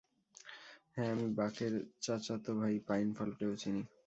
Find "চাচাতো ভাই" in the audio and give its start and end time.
2.01-2.75